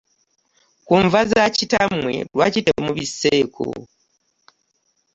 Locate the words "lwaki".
2.33-2.61